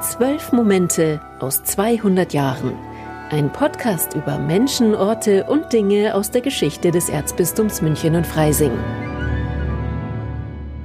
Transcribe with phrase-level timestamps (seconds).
[0.00, 2.72] Zwölf Momente aus 200 Jahren.
[3.28, 8.72] Ein Podcast über Menschen, Orte und Dinge aus der Geschichte des Erzbistums München und Freising.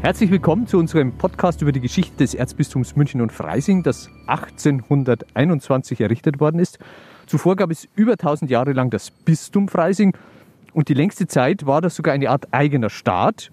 [0.02, 6.02] Herzlich willkommen zu unserem Podcast über die Geschichte des Erzbistums München und Freising, das 1821
[6.02, 6.78] errichtet worden ist.
[7.26, 10.12] Zuvor gab es über 1000 Jahre lang das Bistum Freising
[10.74, 13.50] und die längste Zeit war das sogar eine Art eigener Staat.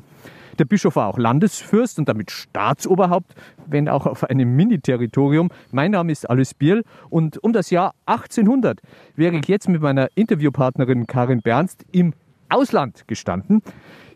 [0.59, 3.35] Der Bischof war auch Landesfürst und damit Staatsoberhaupt,
[3.67, 5.51] wenn auch auf einem Mini-Territorium.
[5.71, 8.81] Mein Name ist Alice Bierl und um das Jahr 1800
[9.17, 12.13] wäre ich jetzt mit meiner Interviewpartnerin Karin Bernst im
[12.51, 13.63] Ausland gestanden.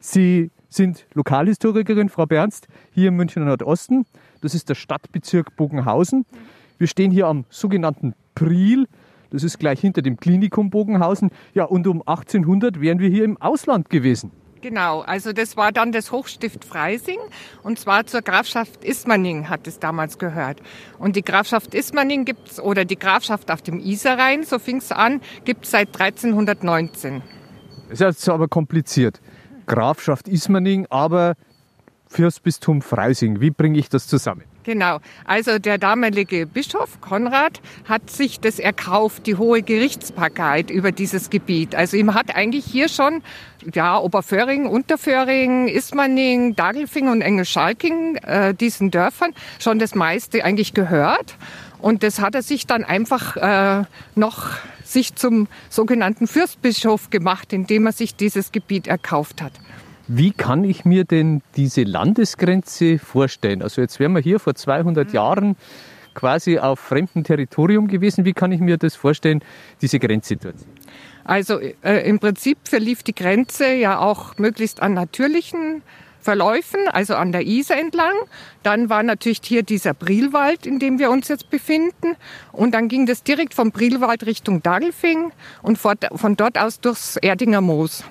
[0.01, 4.05] Sie sind Lokalhistorikerin, Frau Bernst, hier im Münchner Nordosten.
[4.43, 6.27] Das ist der Stadtbezirk Bogenhausen.
[6.77, 8.87] Wir stehen hier am sogenannten Priel.
[9.31, 11.31] Das ist gleich hinter dem Klinikum Bogenhausen.
[11.55, 14.31] Ja, und um 1800 wären wir hier im Ausland gewesen.
[14.67, 17.21] Genau, also das war dann das Hochstift Freising
[17.63, 20.61] und zwar zur Grafschaft Ismaning hat es damals gehört.
[20.99, 25.21] Und die Grafschaft Ismaning gibt's oder die Grafschaft auf dem Isarrhein, so fing es an,
[25.45, 27.23] gibt es seit 1319.
[27.91, 29.21] Das ist jetzt aber kompliziert.
[29.67, 31.37] Grafschaft Ismaning, aber
[32.09, 33.41] Fürstbistum Freising.
[33.41, 34.43] Wie bringe ich das zusammen?
[34.67, 34.99] Genau.
[35.25, 41.77] Also der damalige Bischof Konrad hat sich das erkauft, die hohe Gerichtsbarkeit über dieses Gebiet.
[41.77, 43.23] Also ihm hat eigentlich hier schon,
[43.73, 51.37] ja, Oberföhring, Unterföhring, Ismaning, Dagelfing und Engelschalking, äh, diesen Dörfern, schon das meiste eigentlich gehört.
[51.79, 53.85] Und das hat er sich dann einfach äh,
[54.17, 54.49] noch
[54.83, 59.53] sich zum sogenannten Fürstbischof gemacht, indem er sich dieses Gebiet erkauft hat.
[60.09, 63.63] Wie kann ich mir denn diese Landesgrenze vorstellen?
[63.63, 65.15] Also jetzt wären wir hier vor 200 mhm.
[65.15, 65.57] Jahren
[66.15, 68.25] quasi auf fremdem Territorium gewesen.
[68.25, 69.41] Wie kann ich mir das vorstellen,
[69.83, 70.71] diese Grenzsituation?
[71.25, 75.83] Also äh, im Prinzip verlief die Grenze ja auch möglichst an natürlichen
[76.21, 78.15] Verläufen, also an der Isar entlang.
[78.63, 82.17] Dann war natürlich hier dieser Brilwald, in dem wir uns jetzt befinden.
[82.53, 85.33] Und dann ging das direkt vom Brilwald Richtung Dagelfing
[85.63, 88.05] und von dort aus durchs Erdinger Moos,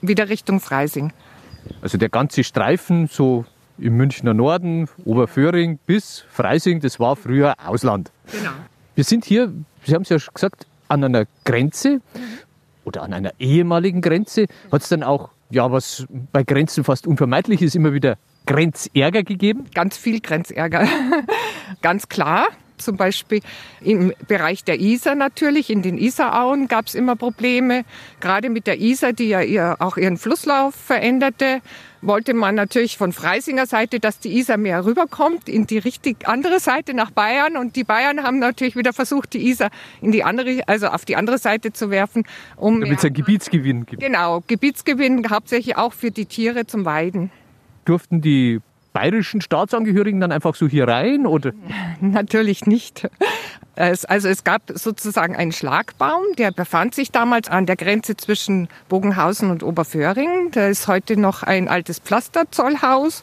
[0.00, 1.12] wieder Richtung Freising.
[1.82, 3.44] Also der ganze Streifen so
[3.78, 8.10] im Münchner Norden, Oberföhring bis Freising, das war früher Ausland.
[8.32, 8.50] Genau.
[8.94, 9.52] Wir sind hier,
[9.84, 12.00] Sie haben es ja schon gesagt, an einer Grenze
[12.84, 14.46] oder an einer ehemaligen Grenze.
[14.72, 18.16] Hat es dann auch, ja, was bei Grenzen fast unvermeidlich ist, immer wieder
[18.46, 19.66] Grenzärger gegeben?
[19.74, 20.86] Ganz viel Grenzärger.
[21.82, 22.46] Ganz klar.
[22.78, 23.40] Zum Beispiel
[23.80, 27.84] im Bereich der Isar natürlich, in den Isarauen gab es immer Probleme.
[28.20, 31.60] Gerade mit der Isar, die ja ihr, auch ihren Flusslauf veränderte,
[32.02, 36.60] wollte man natürlich von Freisinger Seite, dass die Isar mehr rüberkommt in die richtig andere
[36.60, 37.56] Seite nach Bayern.
[37.56, 39.70] Und die Bayern haben natürlich wieder versucht, die Isar
[40.00, 42.24] in die andere, also auf die andere Seite zu werfen,
[42.56, 44.02] um damit es einen Gebietsgewinn gibt.
[44.02, 47.30] Genau, Gebietsgewinn hauptsächlich auch für die Tiere zum Weiden.
[47.84, 48.60] Durften die
[48.96, 51.26] bayerischen Staatsangehörigen dann einfach so hier rein?
[51.26, 51.52] Oder?
[52.00, 53.06] Natürlich nicht.
[53.74, 58.68] Es, also es gab sozusagen einen Schlagbaum, der befand sich damals an der Grenze zwischen
[58.88, 60.50] Bogenhausen und Oberföhring.
[60.52, 63.22] Da ist heute noch ein altes Pflasterzollhaus.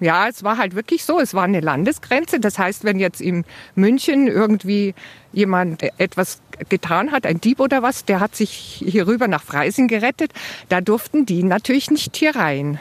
[0.00, 2.40] Ja, es war halt wirklich so, es war eine Landesgrenze.
[2.40, 3.44] Das heißt, wenn jetzt in
[3.76, 4.96] München irgendwie
[5.32, 8.50] jemand etwas getan hat, ein Dieb oder was, der hat sich
[8.84, 10.32] hier rüber nach Freising gerettet,
[10.68, 12.80] da durften die natürlich nicht hier rein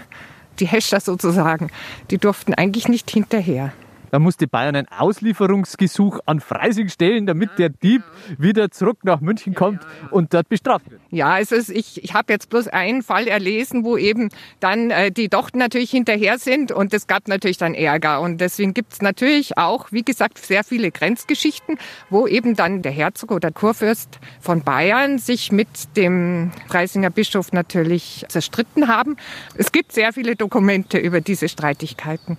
[0.61, 1.69] die Hescher sozusagen,
[2.11, 3.73] die durften eigentlich nicht hinterher.
[4.11, 8.03] Da musste Bayern ein Auslieferungsgesuch an Freising stellen, damit der Dieb
[8.37, 11.01] wieder zurück nach München kommt und dort bestraft wird.
[11.11, 14.29] Ja, es ist, ich, ich habe jetzt bloß einen Fall erlesen, wo eben
[14.59, 18.19] dann äh, die doch natürlich hinterher sind und es gab natürlich dann Ärger.
[18.19, 21.77] Und deswegen gibt es natürlich auch, wie gesagt, sehr viele Grenzgeschichten,
[22.09, 28.25] wo eben dann der Herzog oder Kurfürst von Bayern sich mit dem Freisinger Bischof natürlich
[28.27, 29.15] zerstritten haben.
[29.55, 32.37] Es gibt sehr viele Dokumente über diese Streitigkeiten.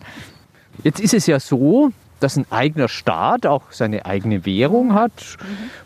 [0.83, 5.38] Jetzt ist es ja so, dass ein eigener Staat auch seine eigene Währung hat.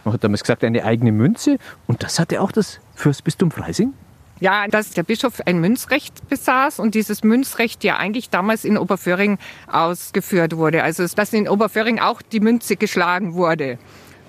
[0.04, 1.58] Man hat damals gesagt, eine eigene Münze.
[1.86, 3.94] Und das hatte auch das Fürstbistum Freising?
[4.38, 9.38] Ja, dass der Bischof ein Münzrecht besaß und dieses Münzrecht ja eigentlich damals in Oberföhring
[9.66, 10.82] ausgeführt wurde.
[10.82, 13.78] Also dass in Oberföhring auch die Münze geschlagen wurde.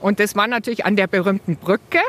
[0.01, 1.99] Und das war natürlich an der berühmten Brücke,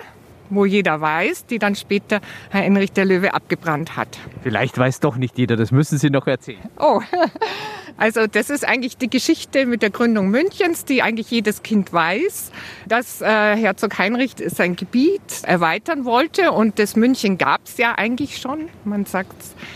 [0.51, 2.21] wo jeder weiß, die dann später
[2.51, 4.19] Herr Heinrich der Löwe abgebrannt hat.
[4.43, 6.63] Vielleicht weiß doch nicht jeder, das müssen Sie noch erzählen.
[6.79, 7.01] Oh,
[7.99, 12.53] also das ist eigentlich die Geschichte mit der Gründung Münchens, die eigentlich jedes Kind weiß,
[12.87, 18.39] dass äh, Herzog Heinrich sein Gebiet erweitern wollte und das München gab es ja eigentlich
[18.39, 18.69] schon.
[18.85, 19.35] Man sagt,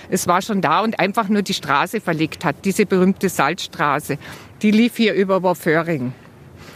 [0.09, 4.19] es war schon da und einfach nur die Straße verlegt hat, diese berühmte Salzstraße.
[4.63, 6.13] Die lief hier über Worföhring.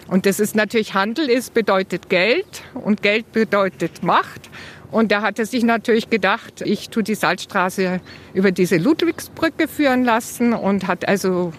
[0.09, 4.51] Und das ist natürlich Handel ist, bedeutet Geld und Geld bedeutet Macht.
[4.91, 8.01] Und da hat er sich natürlich gedacht, ich tue die Salzstraße
[8.35, 11.53] über diese Ludwigsbrücke führen lassen und hat also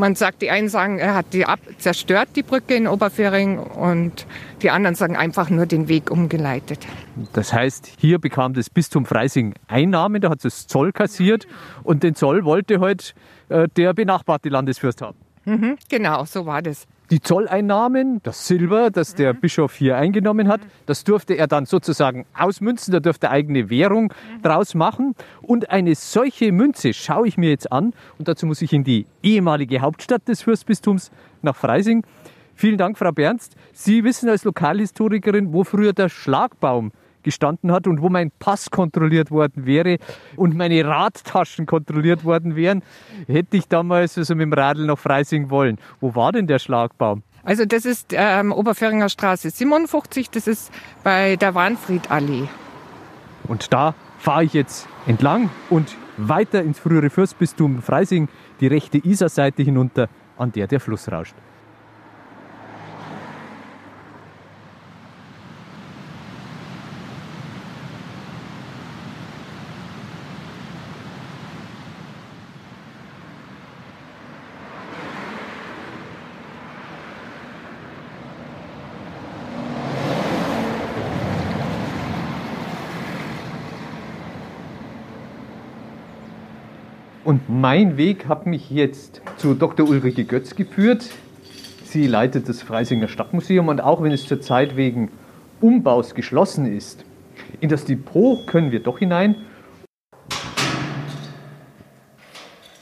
[0.00, 4.26] Man sagt, die einen sagen, er hat die ab zerstört, die Brücke in Oberföhring, und
[4.62, 6.86] die anderen sagen einfach nur den Weg umgeleitet.
[7.34, 11.46] Das heißt, hier bekam das Bistum Freising Einnahmen, da hat es Zoll kassiert
[11.82, 13.14] und den Zoll wollte heute
[13.50, 15.18] halt, äh, der benachbarte Landesfürst haben.
[15.44, 16.86] Mhm, genau, so war das.
[17.10, 19.40] Die Zolleinnahmen, das Silber, das der mhm.
[19.40, 24.04] Bischof hier eingenommen hat, das durfte er dann sozusagen ausmünzen, da durfte er eigene Währung
[24.04, 24.42] mhm.
[24.42, 25.16] draus machen.
[25.42, 29.06] Und eine solche Münze schaue ich mir jetzt an und dazu muss ich in die
[29.24, 31.10] ehemalige Hauptstadt des Fürstbistums
[31.42, 32.04] nach Freising.
[32.54, 33.56] Vielen Dank, Frau Bernst.
[33.72, 39.30] Sie wissen als Lokalhistorikerin, wo früher der Schlagbaum gestanden hat und wo mein Pass kontrolliert
[39.30, 39.98] worden wäre
[40.36, 42.82] und meine Radtaschen kontrolliert worden wären,
[43.26, 45.78] hätte ich damals also mit dem Radl nach Freising wollen.
[46.00, 47.22] Wo war denn der Schlagbaum?
[47.42, 50.70] Also das ist ähm, Oberföhringer Straße 57, das ist
[51.02, 52.48] bei der Warnfriedallee.
[53.48, 58.28] Und da fahre ich jetzt entlang und weiter ins frühere Fürstbistum Freising,
[58.60, 61.34] die rechte Isarseite hinunter, an der der Fluss rauscht.
[87.30, 89.88] Und mein Weg hat mich jetzt zu Dr.
[89.88, 91.08] Ulrike Götz geführt.
[91.84, 95.12] Sie leitet das Freisinger Stadtmuseum und auch wenn es zurzeit wegen
[95.60, 97.04] Umbaus geschlossen ist,
[97.60, 99.36] in das Depot können wir doch hinein.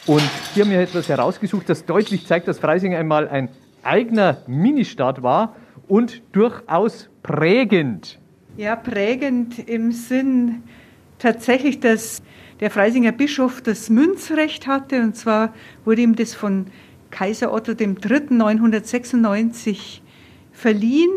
[0.06, 0.23] Und
[0.55, 3.50] hier haben wir etwas herausgesucht, das deutlich zeigt, dass Freising einmal ein
[3.83, 5.56] eigener Ministaat war
[5.89, 8.19] und durchaus prägend.
[8.56, 10.62] Ja, prägend im Sinn
[11.19, 12.23] tatsächlich, dass
[12.61, 15.00] der Freisinger Bischof das Münzrecht hatte.
[15.03, 15.55] Und zwar
[15.85, 16.67] wurde ihm das von
[17.11, 18.26] Kaiser Otto III.
[18.31, 20.03] 996
[20.53, 21.11] verliehen.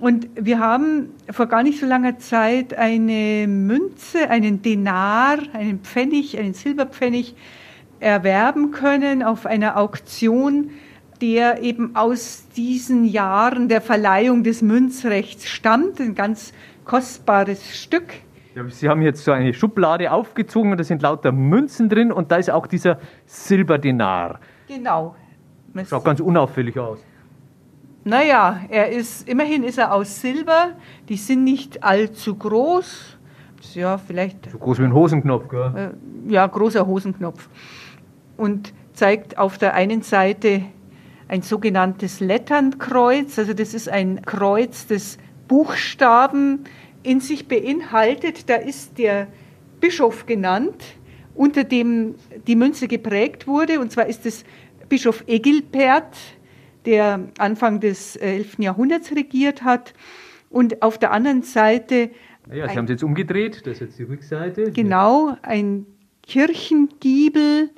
[0.00, 6.38] Und wir haben vor gar nicht so langer Zeit eine Münze, einen Denar, einen Pfennig,
[6.38, 7.36] einen Silberpfennig
[8.00, 10.70] erwerben können auf einer Auktion,
[11.20, 16.00] der eben aus diesen Jahren der Verleihung des Münzrechts stammt.
[16.00, 16.52] Ein ganz
[16.84, 18.12] kostbares Stück.
[18.54, 22.30] Ja, Sie haben jetzt so eine Schublade aufgezogen und da sind lauter Münzen drin und
[22.30, 24.40] da ist auch dieser Silberdinar.
[24.68, 25.16] Genau.
[25.88, 26.98] Schaut ganz unauffällig aus.
[28.04, 30.72] Naja, er ist, immerhin ist er aus Silber.
[31.08, 33.16] Die sind nicht allzu groß.
[33.74, 34.50] Ja, vielleicht.
[34.50, 35.94] So groß wie ein Hosenknopf, gell?
[36.28, 37.48] Äh, ja, großer Hosenknopf.
[38.36, 40.62] Und zeigt auf der einen Seite
[41.28, 43.38] ein sogenanntes Letternkreuz.
[43.38, 45.16] Also, das ist ein Kreuz des
[45.46, 46.64] Buchstaben
[47.02, 48.48] in sich beinhaltet.
[48.48, 49.28] Da ist der
[49.80, 50.82] Bischof genannt,
[51.34, 52.14] unter dem
[52.46, 53.80] die Münze geprägt wurde.
[53.80, 54.44] Und zwar ist es
[54.88, 56.16] Bischof Egilbert,
[56.84, 58.58] der Anfang des 11.
[58.58, 59.94] Äh, Jahrhunderts regiert hat.
[60.50, 62.10] Und auf der anderen Seite.
[62.52, 64.70] Ja, Sie haben es jetzt umgedreht, das ist jetzt die Rückseite.
[64.72, 65.86] Genau, ein
[66.22, 67.70] Kirchengiebel,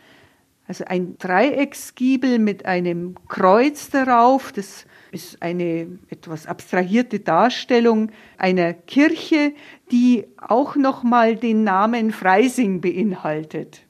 [0.67, 4.53] also ein Dreiecksgiebel mit einem Kreuz darauf.
[4.53, 9.53] Das ist eine etwas abstrahierte Darstellung einer Kirche,
[9.91, 13.83] die auch noch mal den Namen Freising beinhaltet.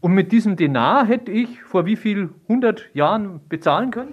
[0.00, 4.12] Und mit diesem Denar hätte ich vor wie viel 100 Jahren bezahlen können?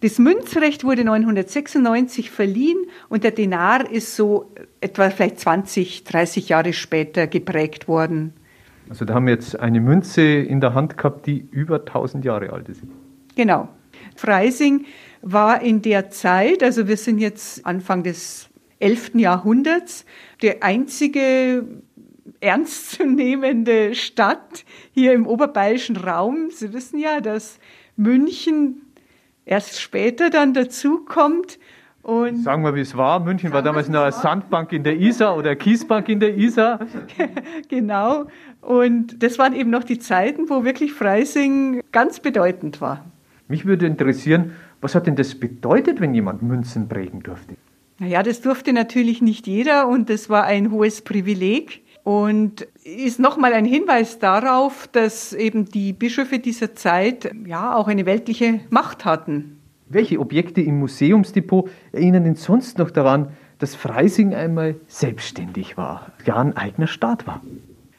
[0.00, 2.78] Das Münzrecht wurde 1996 verliehen
[3.08, 8.34] und der Denar ist so etwa vielleicht 20, 30 Jahre später geprägt worden.
[8.88, 12.52] Also da haben wir jetzt eine Münze in der Hand gehabt, die über 1000 Jahre
[12.52, 12.82] alt ist.
[13.34, 13.68] Genau.
[14.14, 14.84] Freising
[15.22, 19.12] war in der Zeit, also wir sind jetzt Anfang des 11.
[19.14, 20.04] Jahrhunderts,
[20.42, 21.64] der einzige
[22.40, 26.50] ernstzunehmende Stadt hier im oberbayerischen Raum.
[26.50, 27.58] Sie wissen ja, dass
[27.96, 28.82] München
[29.44, 31.58] erst später dann dazukommt.
[32.02, 33.18] Und Sagen wir, wie es war.
[33.18, 36.78] München war damals noch eine Sandbank in der Isar oder Kiesbank in der Isar.
[37.68, 38.26] genau.
[38.60, 43.04] Und das waren eben noch die Zeiten, wo wirklich Freising ganz bedeutend war.
[43.48, 47.56] Mich würde interessieren, was hat denn das bedeutet, wenn jemand Münzen prägen durfte?
[47.98, 53.54] Naja, das durfte natürlich nicht jeder und das war ein hohes Privileg und ist nochmal
[53.54, 59.58] ein Hinweis darauf, dass eben die Bischöfe dieser Zeit ja auch eine weltliche Macht hatten.
[59.88, 66.36] Welche Objekte im Museumsdepot erinnern denn sonst noch daran, dass Freising einmal selbstständig war, ja
[66.36, 67.40] ein eigener Staat war?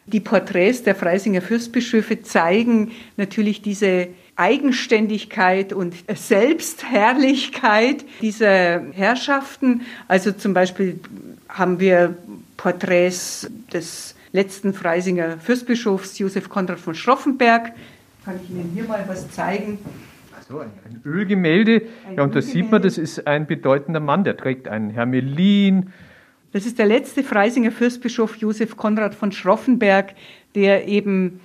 [0.05, 4.07] Die Porträts der Freisinger Fürstbischöfe zeigen natürlich diese
[4.37, 9.81] Eigenständigkeit und Selbstherrlichkeit dieser Herrschaften.
[10.07, 10.99] Also zum Beispiel
[11.49, 12.15] haben wir
[12.55, 17.73] Porträts des letzten Freisinger Fürstbischofs Josef Konrad von Schroffenberg.
[18.23, 19.79] Kann ich Ihnen hier mal was zeigen?
[20.47, 21.81] So, ein, ein Ölgemälde.
[22.07, 25.91] Ein ja, und da sieht man, das ist ein bedeutender Mann, der trägt einen Hermelin.
[26.53, 30.13] Das ist der letzte Freisinger Fürstbischof Josef Konrad von Schroffenberg,
[30.55, 31.41] der eben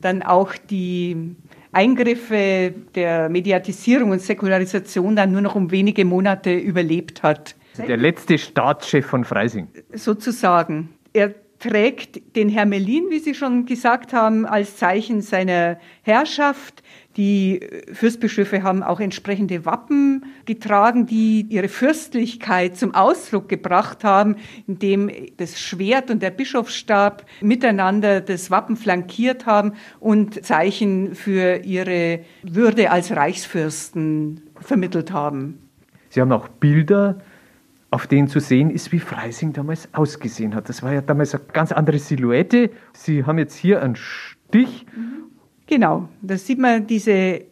[0.00, 1.34] dann auch die
[1.72, 7.56] Eingriffe der Mediatisierung und Säkularisation dann nur noch um wenige Monate überlebt hat.
[7.78, 9.68] Der letzte Staatschef von Freising.
[9.94, 10.90] Sozusagen.
[11.14, 16.82] Er trägt den Hermelin, wie Sie schon gesagt haben, als Zeichen seiner Herrschaft.
[17.16, 17.60] Die
[17.92, 25.60] Fürstbischöfe haben auch entsprechende Wappen getragen, die ihre Fürstlichkeit zum Ausdruck gebracht haben, indem das
[25.60, 33.14] Schwert und der Bischofsstab miteinander das Wappen flankiert haben und Zeichen für ihre Würde als
[33.14, 35.58] Reichsfürsten vermittelt haben.
[36.08, 37.18] Sie haben auch Bilder
[37.92, 40.70] auf denen zu sehen ist, wie Freising damals ausgesehen hat.
[40.70, 42.70] Das war ja damals eine ganz andere Silhouette.
[42.94, 44.86] Sie haben jetzt hier einen Stich.
[45.66, 47.42] Genau, da sieht man diese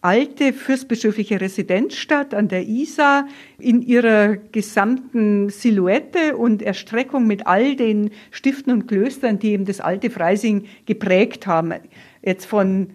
[0.00, 3.26] alte fürstbischöfliche Residenzstadt an der Isar
[3.58, 9.80] in ihrer gesamten Silhouette und Erstreckung mit all den Stiften und Klöstern, die eben das
[9.80, 11.74] alte Freising geprägt haben.
[12.22, 12.90] Jetzt von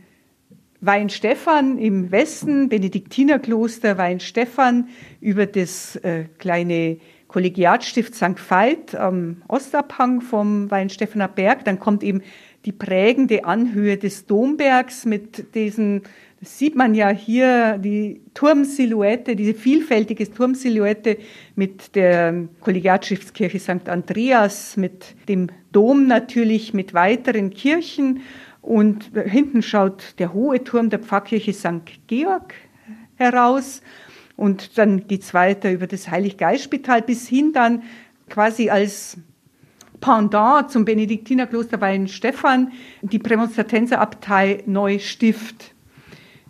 [0.80, 4.90] Weinstefan im Westen, Benediktinerkloster Weinstefan,
[5.22, 8.38] über das äh, kleine Kollegiatstift St.
[8.50, 11.66] Veit am Ostabhang vom Weinstephaner Berg.
[11.66, 12.22] Dann kommt eben
[12.66, 16.04] die prägende Anhöhe des Dombergs mit diesen,
[16.40, 21.18] das sieht man ja hier, die Turmsilhouette, diese vielfältige Turmsilhouette
[21.56, 23.90] mit der Kollegiatstiftskirche St.
[23.90, 28.22] Andreas, mit dem Dom natürlich, mit weiteren Kirchen
[28.62, 32.08] und hinten schaut der hohe Turm der Pfarrkirche St.
[32.08, 32.54] Georg
[33.16, 33.82] heraus.
[34.36, 37.84] Und dann geht es weiter über das Heiliggeistspital bis hin dann
[38.30, 39.18] quasi als
[40.04, 45.74] Pendant zum Benediktinerkloster Weihenstephan die Prämonstratenserabtei Neustift,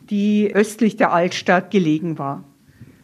[0.09, 2.45] die östlich der Altstadt gelegen war.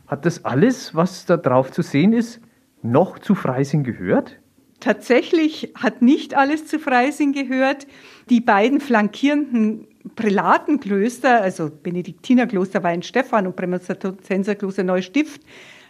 [0.07, 2.41] Hat das alles, was da drauf zu sehen ist,
[2.81, 4.39] noch zu Freising gehört?
[4.79, 7.85] Tatsächlich hat nicht alles zu Freising gehört.
[8.31, 15.43] Die beiden flankierenden Prälatenklöster, also Benediktinerkloster Weinstefan und Prämonstratenserkloster Neustift,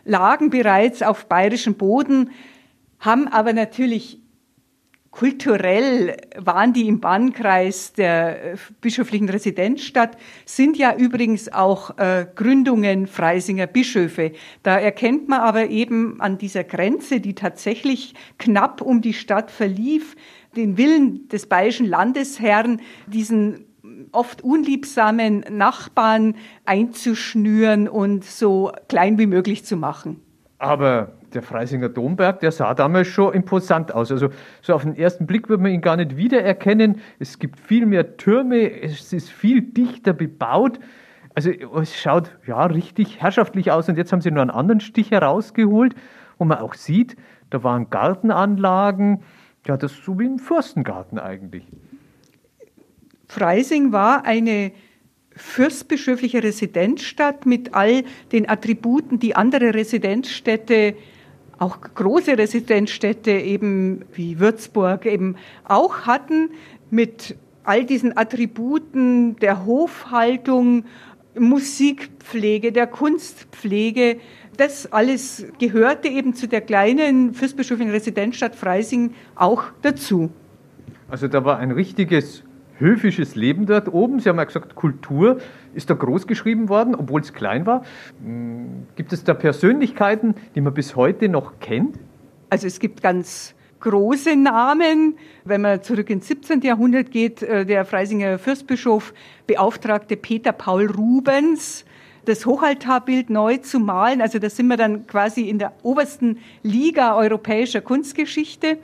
[0.04, 2.32] lagen bereits auf bayerischem Boden,
[3.00, 4.19] haben aber natürlich
[5.12, 13.08] Kulturell waren die im Bannkreis der äh, bischöflichen Residenzstadt, sind ja übrigens auch äh, Gründungen
[13.08, 14.34] Freisinger Bischöfe.
[14.62, 20.16] Da erkennt man aber eben an dieser Grenze, die tatsächlich knapp um die Stadt verlief,
[20.56, 23.66] den Willen des bayerischen Landesherrn, diesen
[24.12, 26.36] oft unliebsamen Nachbarn
[26.66, 30.22] einzuschnüren und so klein wie möglich zu machen.
[30.60, 34.12] Aber der Freisinger Domberg, der sah damals schon imposant aus.
[34.12, 34.29] Also
[34.62, 37.01] so auf den ersten Blick wird man ihn gar nicht wiedererkennen.
[37.19, 40.79] Es gibt viel mehr Türme, es ist viel dichter bebaut.
[41.36, 43.88] Also es schaut ja richtig herrschaftlich aus.
[43.89, 45.95] Und jetzt haben sie nur einen anderen Stich herausgeholt,
[46.38, 47.15] wo man auch sieht,
[47.50, 49.24] da waren Gartenanlagen.
[49.67, 51.65] Ja, das ist so wie im Fürstengarten eigentlich.
[53.27, 54.71] Freising war eine
[55.36, 60.95] fürstbischöfliche Residenzstadt mit all den Attributen, die andere Residenzstädte
[61.60, 65.36] auch große Residenzstädte eben wie Würzburg eben
[65.66, 66.51] auch hatten
[66.89, 70.86] mit all diesen Attributen der Hofhaltung,
[71.38, 74.18] Musikpflege, der Kunstpflege.
[74.58, 80.32] Das alles gehörte eben zu der kleinen fürstbischöflichen Residenzstadt Freising auch dazu.
[81.10, 82.44] Also da war ein richtiges
[82.79, 84.19] höfisches Leben dort oben.
[84.19, 85.39] Sie haben ja gesagt, Kultur
[85.74, 87.83] ist da groß geschrieben worden, obwohl es klein war.
[88.24, 92.00] Hm, gibt es da Persönlichkeiten, die man bis heute noch kennt?
[92.50, 95.17] Also es gibt ganz große Namen.
[95.45, 96.62] Wenn man zurück ins 17.
[96.62, 99.13] Jahrhundert geht, äh, der Freisinger Fürstbischof
[99.48, 101.86] beauftragte Peter Paul Rubens,
[102.25, 104.21] das Hochaltarbild neu zu malen.
[104.21, 108.77] Also da sind wir dann quasi in der obersten Liga europäischer Kunstgeschichte.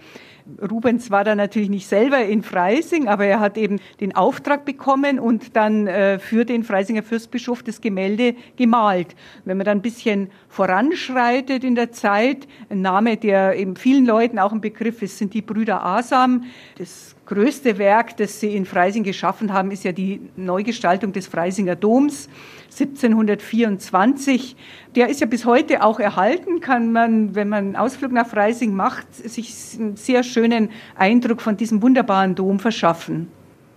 [0.61, 5.19] Rubens war da natürlich nicht selber in Freising, aber er hat eben den Auftrag bekommen
[5.19, 9.15] und dann äh, für den Freisinger Fürstbischof das Gemälde gemalt.
[9.43, 14.37] Wenn man dann ein bisschen voranschreitet in der Zeit, ein Name, der eben vielen Leuten
[14.37, 16.43] auch ein Begriff ist, sind die Brüder Asam.
[16.77, 21.75] Das größte Werk, das sie in Freising geschaffen haben, ist ja die Neugestaltung des Freisinger
[21.75, 22.29] Doms
[22.65, 24.55] 1724.
[24.95, 28.73] Der ist ja bis heute auch erhalten, kann man, wenn man einen Ausflug nach Freising
[28.73, 33.27] macht, sich einen sehr schönen Eindruck von diesem wunderbaren Dom verschaffen.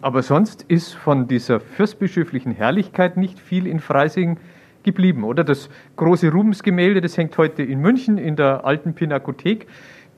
[0.01, 4.39] Aber sonst ist von dieser fürstbischöflichen Herrlichkeit nicht viel in Freising
[4.85, 5.43] geblieben, oder?
[5.43, 9.67] Das große Rubensgemälde, das hängt heute in München in der alten Pinakothek.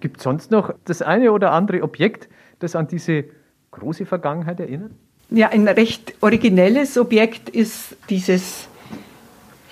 [0.01, 2.29] Gibt es sonst noch das eine oder andere Objekt,
[2.59, 3.25] das an diese
[3.71, 4.93] große Vergangenheit erinnert?
[5.31, 8.69] Ja, ein recht originelles Objekt ist dieses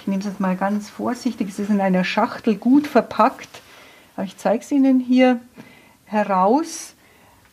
[0.09, 1.49] nehme es jetzt mal ganz vorsichtig.
[1.49, 3.49] Es ist in einer Schachtel gut verpackt.
[4.17, 5.41] Aber ich zeige es Ihnen hier
[6.07, 6.95] heraus.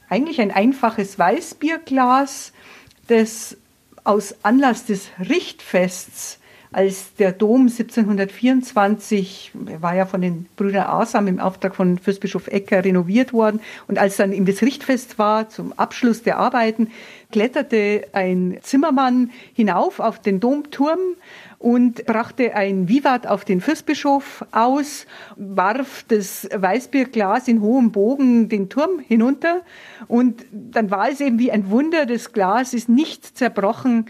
[0.10, 2.54] Eigentlich ein einfaches Weißbierglas,
[3.08, 3.58] das
[4.04, 6.40] aus Anlass des Richtfests
[6.76, 12.84] als der Dom 1724, war ja von den Brüdern Asam im Auftrag von Fürstbischof Ecker
[12.84, 13.62] renoviert worden.
[13.88, 16.92] Und als dann eben das Richtfest war, zum Abschluss der Arbeiten,
[17.32, 21.00] kletterte ein Zimmermann hinauf auf den Domturm
[21.66, 28.70] und brachte ein Vivat auf den Fürstbischof aus, warf das Weißbierglas in hohem Bogen den
[28.70, 29.62] Turm hinunter
[30.08, 34.06] und dann war es eben wie ein Wunder, das Glas ist nicht zerbrochen,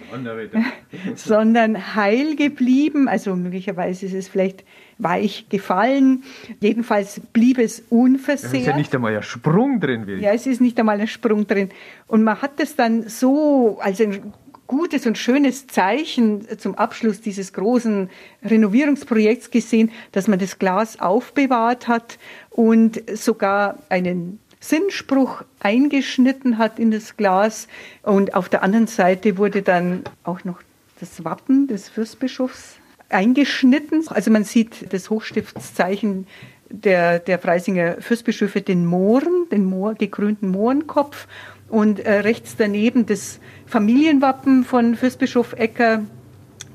[1.16, 4.66] sondern heil geblieben, also möglicherweise ist es vielleicht
[4.98, 6.24] weich gefallen.
[6.60, 8.54] Jedenfalls blieb es unversehrt.
[8.54, 10.08] Es ist ja nicht einmal ein Sprung drin.
[10.08, 10.22] Will.
[10.22, 11.70] Ja, es ist nicht einmal ein Sprung drin.
[12.08, 14.34] Und man hat das dann so als ein
[14.67, 18.10] gutes und schönes Zeichen zum Abschluss dieses großen
[18.43, 22.17] Renovierungsprojekts gesehen, dass man das Glas aufbewahrt hat
[22.50, 27.67] und sogar einen Sinnspruch eingeschnitten hat in das Glas.
[28.01, 30.62] Und auf der anderen Seite wurde dann auch noch
[31.00, 32.77] das Wappen des Fürstbischofs
[33.10, 34.07] eingeschnitten.
[34.07, 36.25] Also man sieht das Hochstiftszeichen
[36.69, 41.27] der, der Freisinger Fürstbischöfe, den Mohren, den Moor, gekrönten Mohrenkopf
[41.69, 46.03] und äh, rechts daneben das Familienwappen von Fürstbischof Ecker,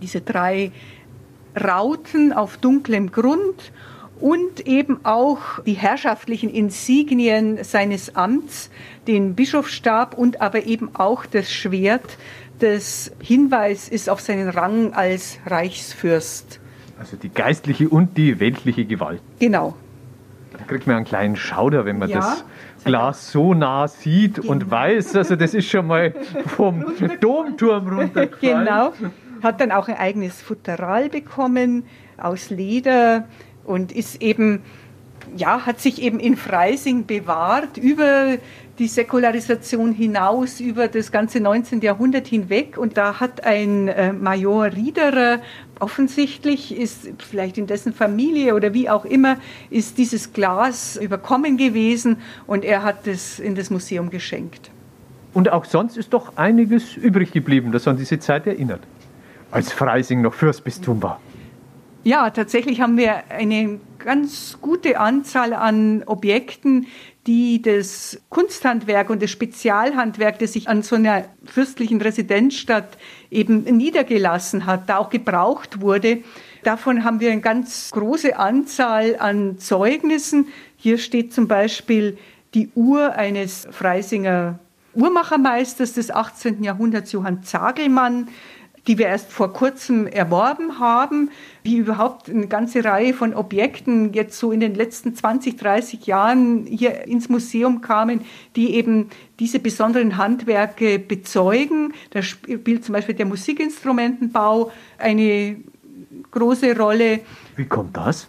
[0.02, 0.72] diese drei
[1.58, 3.72] Rauten auf dunklem Grund
[4.20, 8.70] und eben auch die herrschaftlichen Insignien seines Amts,
[9.06, 12.18] den Bischofsstab und aber eben auch das Schwert,
[12.58, 16.60] das Hinweis ist auf seinen Rang als Reichsfürst.
[16.98, 19.22] Also die geistliche und die weltliche Gewalt.
[19.38, 19.74] Genau.
[20.52, 22.18] Da kriegt man einen kleinen Schauder, wenn man ja.
[22.18, 22.44] das
[22.84, 24.52] Glas so nah sieht genau.
[24.52, 26.14] und weiß, also das ist schon mal
[26.46, 26.84] vom
[27.20, 28.64] Domturm runtergefallen.
[28.64, 28.92] Genau.
[29.42, 31.84] Hat dann auch ein eigenes Futteral bekommen
[32.18, 33.26] aus Leder
[33.64, 34.62] und ist eben
[35.36, 38.38] ja, hat sich eben in Freising bewahrt über
[38.78, 41.80] die Säkularisation hinaus, über das ganze 19.
[41.82, 42.78] Jahrhundert hinweg.
[42.78, 45.40] Und da hat ein äh, Major Riederer
[45.80, 49.38] offensichtlich ist vielleicht in dessen Familie oder wie auch immer
[49.70, 54.70] ist dieses Glas überkommen gewesen und er hat es in das Museum geschenkt.
[55.32, 58.80] Und auch sonst ist doch einiges übrig geblieben, das an diese Zeit erinnert,
[59.50, 61.20] als Freising noch Fürstbistum war.
[62.02, 66.86] Ja, tatsächlich haben wir eine ganz gute Anzahl an Objekten,
[67.26, 72.96] die das Kunsthandwerk und das Spezialhandwerk, das sich an so einer fürstlichen Residenzstadt
[73.30, 76.22] eben niedergelassen hat, da auch gebraucht wurde.
[76.64, 80.48] Davon haben wir eine ganz große Anzahl an Zeugnissen.
[80.76, 82.18] Hier steht zum Beispiel
[82.54, 84.58] die Uhr eines Freisinger
[84.94, 86.64] Uhrmachermeisters des 18.
[86.64, 88.28] Jahrhunderts, Johann Zagelmann,
[88.86, 91.30] die wir erst vor kurzem erworben haben,
[91.62, 96.66] wie überhaupt eine ganze Reihe von Objekten jetzt so in den letzten 20, 30 Jahren
[96.66, 98.22] hier ins Museum kamen,
[98.56, 101.92] die eben diese besonderen Handwerke bezeugen.
[102.10, 105.56] Da spielt zum Beispiel der Musikinstrumentenbau eine
[106.30, 107.20] große Rolle.
[107.56, 108.28] Wie kommt das?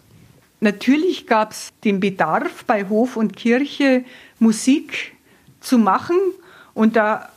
[0.60, 4.04] Natürlich gab es den Bedarf bei Hof und Kirche
[4.38, 5.14] Musik
[5.60, 6.18] zu machen
[6.74, 7.31] und da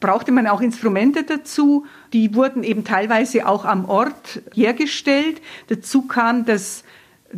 [0.00, 1.86] brauchte man auch Instrumente dazu.
[2.12, 5.40] Die wurden eben teilweise auch am Ort hergestellt.
[5.68, 6.84] Dazu kam das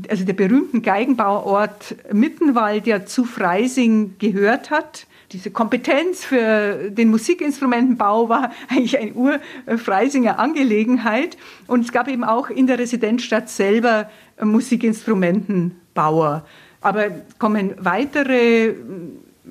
[0.08, 5.06] also der berühmten Geigenbauort Mittenwald, der zu Freising gehört hat.
[5.32, 11.36] Diese Kompetenz für den Musikinstrumentenbau war eigentlich eine Ur-Freisinger Angelegenheit.
[11.66, 16.44] Und es gab eben auch in der Residenzstadt selber Musikinstrumentenbauer.
[16.80, 18.74] Aber kommen weitere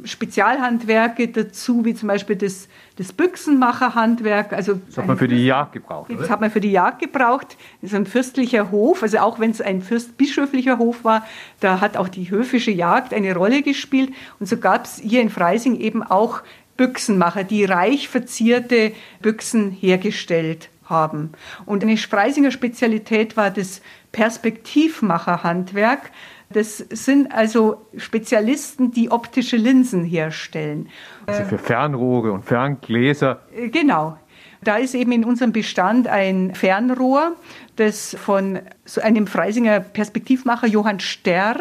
[0.03, 4.51] Spezialhandwerke dazu, wie zum Beispiel das, das Büchsenmacherhandwerk.
[4.51, 6.09] Also das hat man für die Jagd gebraucht.
[6.09, 6.29] Das oder?
[6.29, 7.57] hat man für die Jagd gebraucht.
[7.81, 11.25] Das ist ein fürstlicher Hof, also auch wenn es ein fürstbischöflicher Hof war,
[11.59, 14.11] da hat auch die höfische Jagd eine Rolle gespielt.
[14.39, 16.41] Und so gab es hier in Freising eben auch
[16.75, 21.31] Büchsenmacher, die reich verzierte Büchsen hergestellt haben.
[21.65, 26.11] Und eine Freisinger Spezialität war das Perspektivmacherhandwerk.
[26.53, 30.89] Das sind also Spezialisten, die optische Linsen herstellen.
[31.25, 33.41] Also für Fernrohre und Ferngläser.
[33.55, 34.17] Äh, genau.
[34.63, 37.35] Da ist eben in unserem Bestand ein Fernrohr,
[37.75, 38.59] das von
[39.01, 41.57] einem Freisinger Perspektivmacher Johann Sterr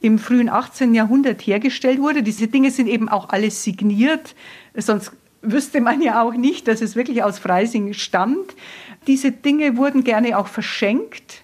[0.00, 0.94] im frühen 18.
[0.94, 2.22] Jahrhundert hergestellt wurde.
[2.22, 4.34] Diese Dinge sind eben auch alles signiert,
[4.74, 8.54] sonst wüsste man ja auch nicht, dass es wirklich aus Freising stammt.
[9.06, 11.42] Diese Dinge wurden gerne auch verschenkt,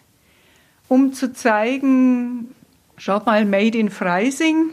[0.89, 2.55] um zu zeigen,
[2.97, 4.71] Schau mal, Made in Freising.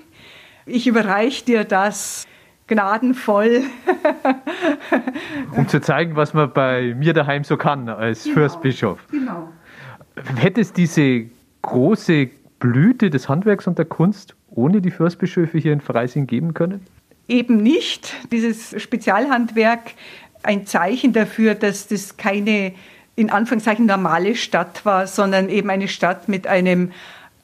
[0.65, 2.25] Ich überreiche dir das
[2.67, 3.63] gnadenvoll.
[5.51, 8.99] um zu zeigen, was man bei mir daheim so kann als genau, Fürstbischof.
[9.11, 9.49] Genau.
[10.35, 11.25] Hätte es diese
[11.63, 16.85] große Blüte des Handwerks und der Kunst ohne die Fürstbischöfe hier in Freising geben können?
[17.27, 18.13] Eben nicht.
[18.31, 19.93] Dieses Spezialhandwerk
[20.43, 22.73] ein Zeichen dafür, dass das keine
[23.15, 26.91] in Anführungszeichen normale Stadt war, sondern eben eine Stadt mit einem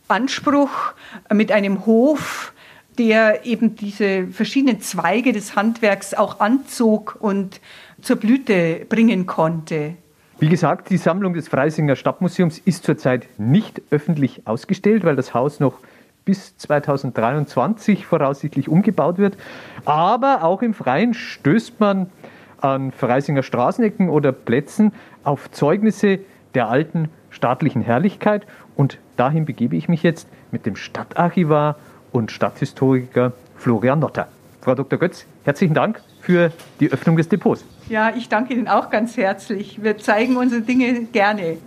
[0.09, 0.93] Anspruch,
[1.31, 2.53] mit einem Hof,
[2.97, 7.61] der eben diese verschiedenen Zweige des Handwerks auch anzog und
[8.01, 9.95] zur Blüte bringen konnte.
[10.39, 15.59] Wie gesagt, die Sammlung des Freisinger Stadtmuseums ist zurzeit nicht öffentlich ausgestellt, weil das Haus
[15.59, 15.79] noch
[16.25, 19.37] bis 2023 voraussichtlich umgebaut wird.
[19.85, 22.09] Aber auch im Freien stößt man
[22.61, 24.93] an Freisinger Straßenecken oder Plätzen
[25.23, 26.19] auf Zeugnisse
[26.53, 28.45] der alten staatlichen Herrlichkeit.
[28.75, 31.75] Und dahin begebe ich mich jetzt mit dem Stadtarchivar
[32.11, 34.27] und Stadthistoriker Florian Notter.
[34.61, 34.97] Frau Dr.
[34.97, 37.65] Götz, herzlichen Dank für die Öffnung des Depots.
[37.89, 39.83] Ja, ich danke Ihnen auch ganz herzlich.
[39.83, 41.57] Wir zeigen unsere Dinge gerne.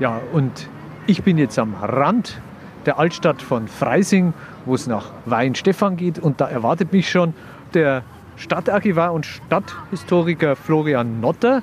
[0.00, 0.68] Ja, und
[1.06, 2.40] ich bin jetzt am Rand
[2.84, 4.34] der Altstadt von Freising,
[4.66, 6.18] wo es nach Weinstefan geht.
[6.18, 7.34] Und da erwartet mich schon
[7.74, 8.02] der
[8.36, 11.62] Stadtarchivar und Stadthistoriker Florian Notter.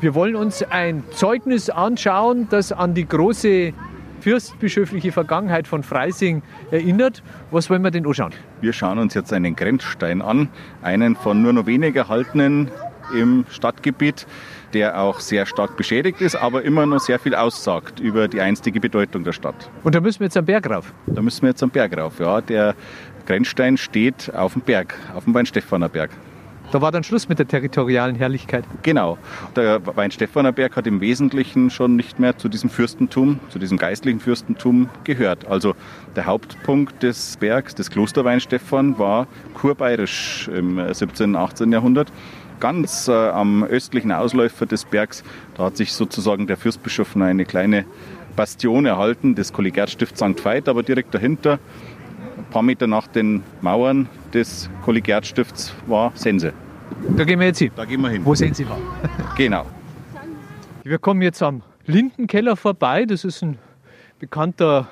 [0.00, 3.72] Wir wollen uns ein Zeugnis anschauen, das an die große
[4.20, 7.22] fürstbischöfliche Vergangenheit von Freising erinnert.
[7.50, 8.32] Was wollen wir denn anschauen?
[8.60, 10.48] Wir schauen uns jetzt einen Grenzstein an,
[10.82, 12.70] einen von nur noch wenig erhaltenen
[13.14, 14.26] im Stadtgebiet,
[14.74, 18.80] der auch sehr stark beschädigt ist, aber immer noch sehr viel aussagt über die einstige
[18.80, 19.70] Bedeutung der Stadt.
[19.84, 20.92] Und da müssen wir jetzt am Berg rauf?
[21.06, 22.40] Da müssen wir jetzt am Berg rauf, ja.
[22.40, 22.74] Der
[23.26, 26.10] Grenzstein steht auf dem Berg, auf dem Weinstephaner Berg.
[26.72, 28.64] Da war dann Schluss mit der territorialen Herrlichkeit.
[28.82, 29.16] Genau.
[29.54, 34.18] Der Weinstephaner Berg hat im Wesentlichen schon nicht mehr zu diesem Fürstentum, zu diesem geistlichen
[34.18, 35.46] Fürstentum gehört.
[35.46, 35.74] Also
[36.16, 41.70] der Hauptpunkt des Bergs, des Kloster Weinstephan, war kurbayerisch im 17., 18.
[41.70, 42.10] Jahrhundert.
[42.60, 45.22] Ganz äh, am östlichen Ausläufer des Bergs,
[45.56, 47.84] da hat sich sozusagen der Fürstbischof eine kleine
[48.36, 50.44] Bastion erhalten, das Kollegiatstift St.
[50.44, 51.58] Veit, aber direkt dahinter
[52.36, 56.52] ein paar Meter nach den Mauern des Kollegiatstifts war Sense.
[57.16, 57.70] Da gehen wir jetzt hin.
[57.76, 58.24] Da gehen wir hin.
[58.24, 58.78] Wo Sense war.
[59.36, 59.66] Genau.
[60.82, 63.04] Wir kommen jetzt am Lindenkeller vorbei.
[63.06, 63.58] Das ist ein
[64.18, 64.88] bekannter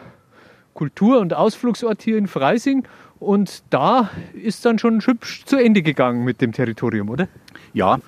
[0.74, 2.86] Kultur- und Ausflugsort hier in Freising.
[3.18, 7.28] Und da ist dann schon hübsch zu Ende gegangen mit dem Territorium, oder?
[7.74, 7.98] Ja,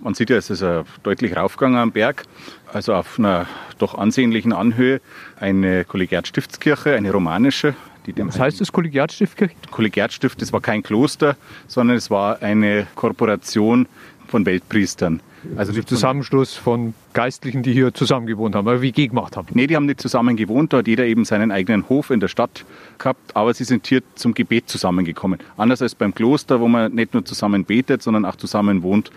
[0.00, 2.24] man sieht ja, es ist ein deutlich raufgegangen am Berg,
[2.72, 3.46] also auf einer
[3.78, 5.00] doch ansehnlichen Anhöhe
[5.40, 7.74] eine Kollegiatstiftskirche, eine romanische,
[8.16, 9.36] was heißt das Kollegiatstift?
[9.70, 13.86] Kollegiatstift, das war kein Kloster, sondern es war eine Korporation
[14.28, 15.20] von Weltpriestern.
[15.56, 19.46] Also der Zusammenschluss von Geistlichen, die hier zusammen gewohnt haben, oder wie gemacht haben?
[19.52, 22.28] Nee, die haben nicht zusammen gewohnt, da hat jeder eben seinen eigenen Hof in der
[22.28, 22.64] Stadt
[22.98, 25.38] gehabt, aber sie sind hier zum Gebet zusammengekommen.
[25.56, 29.10] Anders als beim Kloster, wo man nicht nur zusammen betet, sondern auch zusammen wohnt.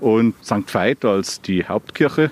[0.00, 0.72] Und St.
[0.72, 2.30] Veit als die Hauptkirche,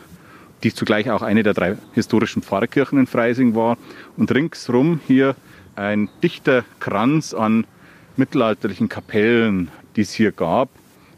[0.62, 3.76] die zugleich auch eine der drei historischen Pfarrkirchen in Freising war.
[4.16, 5.36] Und ringsrum hier
[5.74, 7.66] ein dichter Kranz an
[8.16, 10.70] mittelalterlichen Kapellen, die es hier gab.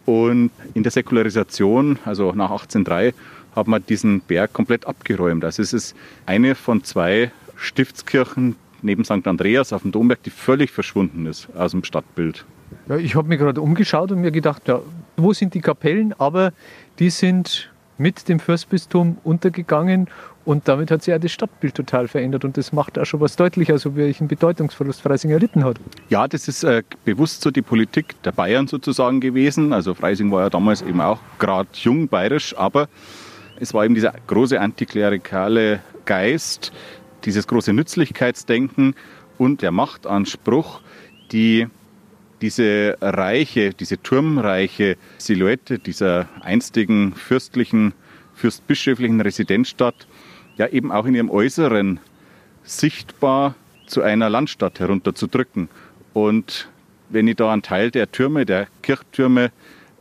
[0.08, 3.12] Und in der Säkularisation, also nach 1803,
[3.54, 5.44] hat man diesen Berg komplett abgeräumt.
[5.44, 5.94] Also es ist
[6.24, 9.26] eine von zwei Stiftskirchen neben St.
[9.26, 12.46] Andreas auf dem Domberg, die völlig verschwunden ist aus dem Stadtbild.
[12.88, 14.80] Ja, ich habe mir gerade umgeschaut und mir gedacht, ja,
[15.18, 16.14] wo sind die Kapellen?
[16.16, 16.54] Aber
[16.98, 20.08] die sind mit dem Fürstbistum untergegangen
[20.48, 23.36] und damit hat sich auch das Stadtbild total verändert und das macht auch schon was
[23.36, 25.78] deutlich, also welchen Bedeutungsverlust Freising erlitten hat.
[26.08, 29.74] Ja, das ist äh, bewusst so die Politik der Bayern sozusagen gewesen.
[29.74, 32.88] Also Freising war ja damals eben auch gerade jung bayerisch, aber
[33.60, 36.72] es war eben dieser große antiklerikale Geist,
[37.26, 38.94] dieses große Nützlichkeitsdenken
[39.36, 40.80] und der Machtanspruch,
[41.30, 41.66] die
[42.40, 47.92] diese reiche, diese turmreiche Silhouette dieser einstigen fürstlichen,
[48.32, 50.06] fürstbischöflichen Residenzstadt
[50.58, 52.00] ja eben auch in ihrem Äußeren
[52.64, 53.54] sichtbar
[53.86, 55.68] zu einer Landstadt herunterzudrücken.
[56.12, 56.68] Und
[57.08, 59.50] wenn ich da einen Teil der Türme, der Kirchtürme,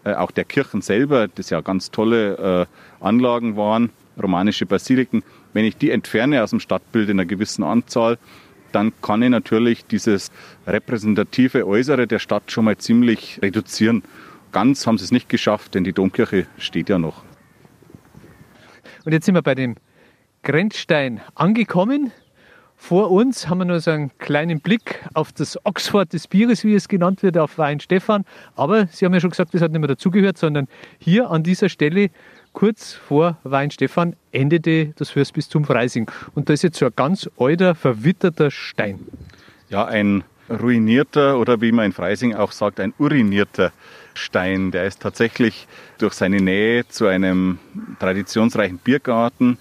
[0.04, 2.68] äh, auch der Kirchen selber, das ja ganz tolle
[3.02, 3.92] äh, Anlagen waren,
[4.22, 8.18] romanische Basiliken, wenn ich die entferne aus dem Stadtbild in einer gewissen Anzahl,
[8.72, 10.32] dann kann ich natürlich dieses
[10.66, 14.04] repräsentative Äußere der Stadt schon mal ziemlich reduzieren.
[14.52, 17.24] Ganz haben sie es nicht geschafft, denn die Domkirche steht ja noch.
[19.06, 19.76] Und jetzt sind wir bei dem
[20.48, 22.14] Grenzstein angekommen.
[22.78, 26.74] Vor uns haben wir nur so einen kleinen Blick auf das Oxford des Bieres, wie
[26.74, 28.24] es genannt wird, auf Weinstefan.
[28.56, 31.68] Aber Sie haben ja schon gesagt, das hat nicht mehr dazugehört, sondern hier an dieser
[31.68, 32.12] Stelle,
[32.54, 36.10] kurz vor Weinstefan, endete das Fürstbistum Freising.
[36.34, 39.00] Und da ist jetzt so ein ganz alter, verwitterter Stein.
[39.68, 43.74] Ja, ein ruinierter oder wie man in Freising auch sagt, ein urinierter
[44.14, 44.72] Stein.
[44.72, 47.60] Der ist tatsächlich durch seine Nähe zu einem
[48.00, 49.58] traditionsreichen Biergarten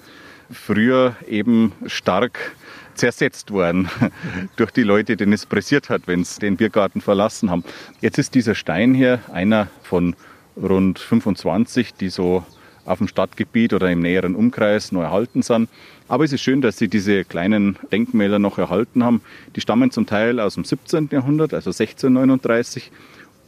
[0.50, 2.56] früher eben stark
[2.94, 3.88] zersetzt worden
[4.56, 7.64] durch die Leute, denen es pressiert hat, wenn sie den Biergarten verlassen haben.
[8.00, 10.16] Jetzt ist dieser Stein hier einer von
[10.56, 12.44] rund 25, die so
[12.87, 15.68] auf dem Stadtgebiet oder im näheren Umkreis noch erhalten sind.
[16.09, 19.20] Aber es ist schön, dass sie diese kleinen Denkmäler noch erhalten haben.
[19.56, 21.09] Die stammen zum Teil aus dem 17.
[21.11, 22.92] Jahrhundert, also 1639.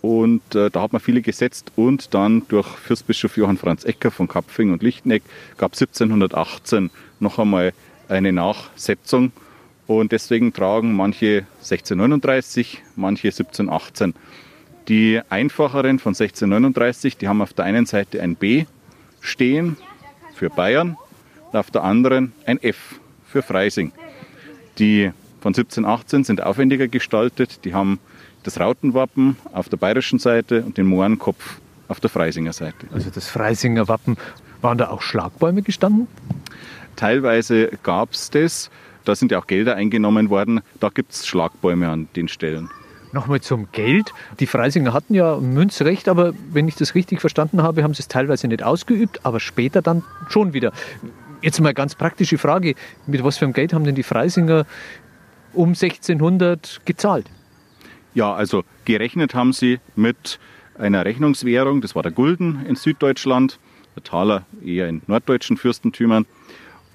[0.00, 4.28] Und äh, da hat man viele gesetzt und dann durch Fürstbischof Johann Franz Ecker von
[4.28, 5.22] Kapfing und Lichteneck
[5.56, 7.72] gab 1718 noch einmal
[8.08, 9.32] eine Nachsetzung.
[9.87, 14.14] Und deswegen tragen manche 1639, manche 1718.
[14.87, 18.66] Die einfacheren von 1639, die haben auf der einen Seite ein B
[19.20, 19.76] stehen
[20.34, 20.96] für Bayern
[21.50, 23.92] und auf der anderen ein F für Freising.
[24.78, 27.64] Die von 1718 sind aufwendiger gestaltet.
[27.64, 27.98] Die haben
[28.48, 32.87] das Rautenwappen auf der bayerischen Seite und den Mohrenkopf auf der Freisinger Seite.
[32.92, 34.16] Also das Freisinger Wappen,
[34.62, 36.08] waren da auch Schlagbäume gestanden?
[36.96, 38.70] Teilweise gab es das.
[39.04, 40.61] Da sind ja auch Gelder eingenommen worden.
[40.80, 42.70] Da gibt es Schlagbäume an den Stellen.
[43.12, 44.12] Nochmal zum Geld.
[44.40, 48.08] Die Freisinger hatten ja Münzrecht, aber wenn ich das richtig verstanden habe, haben sie es
[48.08, 50.72] teilweise nicht ausgeübt, aber später dann schon wieder.
[51.40, 52.74] Jetzt mal ganz praktische Frage.
[53.06, 54.66] Mit was für einem Geld haben denn die Freisinger
[55.54, 57.26] um 1600 gezahlt?
[58.18, 60.40] Ja, also gerechnet haben sie mit
[60.76, 63.61] einer Rechnungswährung, das war der Gulden in Süddeutschland,
[63.94, 66.26] der Taler eher in norddeutschen Fürstentümern.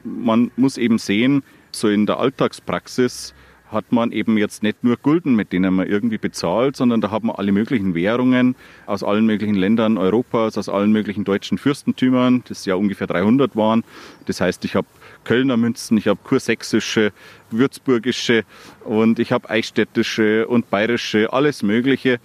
[0.04, 3.34] Man muss eben sehen, so in der Alltagspraxis
[3.72, 7.24] hat man eben jetzt nicht nur Gulden, mit denen man irgendwie bezahlt, sondern da hat
[7.24, 8.56] man alle möglichen Währungen
[8.86, 13.86] aus allen möglichen Ländern Europas, aus allen möglichen deutschen Fürstentümern, das ja ungefähr 300 waren.
[14.26, 14.88] Das heißt, ich habe
[15.24, 17.12] Kölner Münzen, ich habe kursächsische,
[17.52, 18.44] würzburgische
[18.84, 22.20] und ich habe eichstättische und bayerische, alles Mögliche.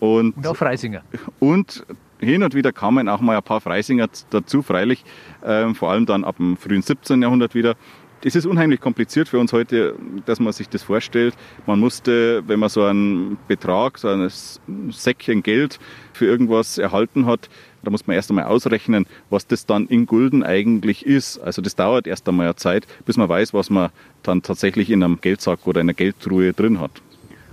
[0.00, 1.02] Und, und auch Freisinger.
[1.38, 1.86] Und
[2.18, 5.04] hin und wieder kamen auch mal ein paar Freisinger dazu, freilich,
[5.42, 7.22] äh, vor allem dann ab dem frühen 17.
[7.22, 7.76] Jahrhundert wieder.
[8.24, 11.34] Es ist unheimlich kompliziert für uns heute, dass man sich das vorstellt.
[11.66, 14.30] Man musste, wenn man so einen Betrag, so ein
[14.90, 15.80] Säckchen Geld
[16.12, 17.50] für irgendwas erhalten hat,
[17.82, 21.38] da muss man erst einmal ausrechnen, was das dann in Gulden eigentlich ist.
[21.38, 23.90] Also das dauert erst einmal eine Zeit, bis man weiß, was man
[24.22, 27.02] dann tatsächlich in einem Geldsack oder einer Geldtruhe drin hat.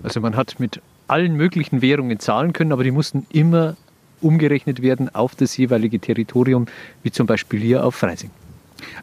[0.04, 3.76] Also man hat mit allen möglichen Währungen zahlen können, aber die mussten immer
[4.22, 6.68] umgerechnet werden auf das jeweilige Territorium,
[7.04, 8.32] wie zum Beispiel hier auf Freising.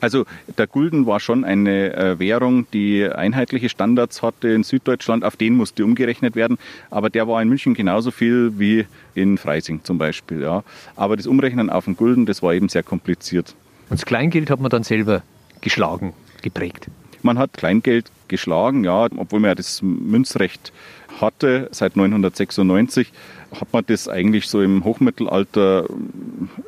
[0.01, 0.25] Also
[0.59, 5.55] der Gulden war schon eine äh, Währung, die einheitliche Standards hatte in Süddeutschland, auf den
[5.55, 6.59] musste umgerechnet werden,
[6.91, 10.43] aber der war in München genauso viel wie in Freising zum Beispiel.
[10.43, 10.62] Ja.
[10.97, 13.55] Aber das Umrechnen auf den Gulden, das war eben sehr kompliziert.
[13.89, 15.23] Und das Kleingeld hat man dann selber
[15.61, 16.12] geschlagen,
[16.43, 16.89] geprägt?
[17.23, 20.73] Man hat Kleingeld geschlagen, ja, obwohl man ja das Münzrecht
[21.21, 23.13] hatte seit 996
[23.61, 25.87] hat man das eigentlich so im Hochmittelalter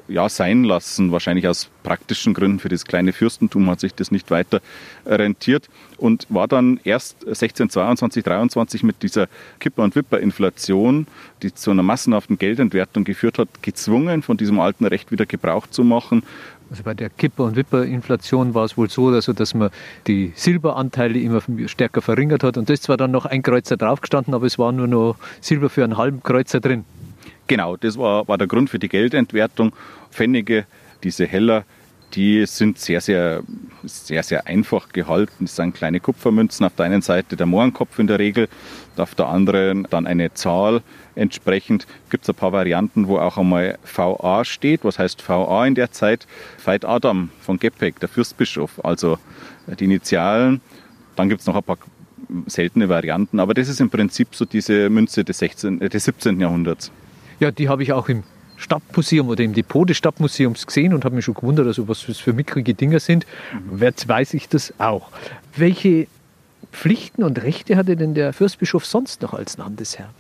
[0.07, 1.13] ja, sein lassen.
[1.13, 4.61] Wahrscheinlich aus praktischen Gründen für das kleine Fürstentum hat sich das nicht weiter
[5.05, 11.07] rentiert und war dann erst 1622, 23 mit dieser Kipper- und Wipper-Inflation,
[11.43, 15.85] die zu einer massenhaften Geldentwertung geführt hat, gezwungen, von diesem alten Recht wieder Gebrauch zu
[15.85, 16.23] machen
[16.71, 19.71] also bei der Kipper- und Wipper-Inflation war es wohl so, also dass man
[20.07, 22.57] die Silberanteile immer stärker verringert hat.
[22.57, 25.85] Und das zwar dann noch ein Kreuzer draufgestanden, aber es war nur noch Silber für
[25.85, 26.85] einen halben Kreuzer drin.
[27.47, 29.73] Genau, das war, war der Grund für die Geldentwertung.
[30.11, 30.67] Pfennige,
[31.03, 31.65] diese Heller,
[32.15, 33.43] die sind sehr, sehr,
[33.85, 35.45] sehr, sehr einfach gehalten.
[35.45, 36.65] Das sind kleine Kupfermünzen.
[36.65, 38.49] Auf der einen Seite der Mohrenkopf in der Regel,
[38.97, 40.83] auf der anderen dann eine Zahl.
[41.15, 44.85] Entsprechend gibt es ein paar Varianten, wo auch einmal VA steht.
[44.85, 46.27] Was heißt VA in der Zeit?
[46.65, 49.19] Veit Adam von Gepäck, der Fürstbischof, also
[49.79, 50.61] die Initialen.
[51.17, 51.79] Dann gibt es noch ein paar
[52.47, 56.41] seltene Varianten, aber das ist im Prinzip so diese Münze des, 16, des 17.
[56.41, 56.93] Jahrhunderts.
[57.41, 58.23] Ja, die habe ich auch im
[58.59, 62.19] Stadtmuseum oder im Depot des Stadtmuseums gesehen und habe mich schon gewundert, also was das
[62.19, 63.27] für mickrige Dinger sind.
[63.81, 65.11] Jetzt weiß ich das auch.
[65.57, 66.09] Welche
[66.73, 70.11] Pflichten und Rechte hatte denn der Fürstbischof sonst noch als Landesherr?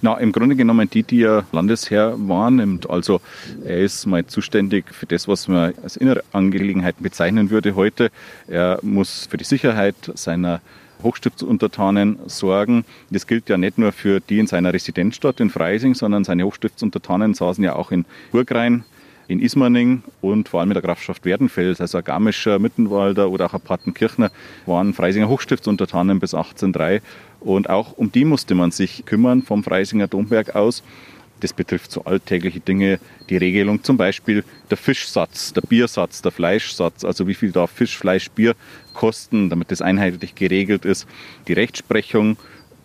[0.00, 2.88] Na, im Grunde genommen die, die er Landesherr wahrnimmt.
[2.88, 3.20] Also
[3.64, 8.10] er ist mal zuständig für das, was man als innere Angelegenheiten bezeichnen würde heute.
[8.46, 10.60] Er muss für die Sicherheit seiner
[11.02, 12.84] Hochstiftsuntertanen sorgen.
[13.10, 17.34] Das gilt ja nicht nur für die in seiner Residenzstadt in Freising, sondern seine Hochstiftsuntertanen
[17.34, 18.84] saßen ja auch in Burgrein,
[19.28, 23.54] in Ismaning und vor allem in der Grafschaft Werdenfels, also ein Garmischer, Mittenwalder oder auch
[23.54, 24.30] ein Partenkirchner
[24.66, 27.02] waren Freisinger Hochstiftsuntertanen bis 1803
[27.40, 30.82] und auch um die musste man sich kümmern vom Freisinger Domberg aus.
[31.40, 32.98] Das betrifft so alltägliche Dinge,
[33.28, 37.96] die Regelung zum Beispiel der Fischsatz, der Biersatz, der Fleischsatz, also wie viel darf Fisch,
[37.96, 38.54] Fleisch, Bier
[38.94, 41.06] kosten, damit das einheitlich geregelt ist,
[41.46, 42.36] die Rechtsprechung.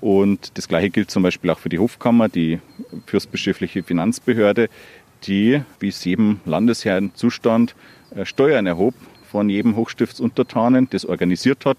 [0.01, 2.59] Und das Gleiche gilt zum Beispiel auch für die Hofkammer, die
[3.05, 4.69] fürstbischöfliche Finanzbehörde,
[5.23, 7.75] die, wie es jedem Landesherrn zustand,
[8.15, 8.93] äh, Steuern erhob
[9.31, 11.77] von jedem Hochstiftsuntertanen, das organisiert hat.